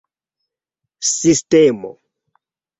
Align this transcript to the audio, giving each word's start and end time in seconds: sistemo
sistemo 1.11 1.91